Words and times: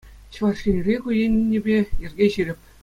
Чӑваш 0.33 0.59
Енре 0.69 0.93
те 0.95 1.03
ку 1.03 1.09
енӗпе 1.25 1.77
йӗрке 2.01 2.25
ҫирӗп. 2.37 2.59